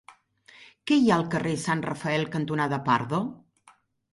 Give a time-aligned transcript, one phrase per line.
[0.91, 3.21] Què hi ha al carrer Sant Rafael cantonada Pardo?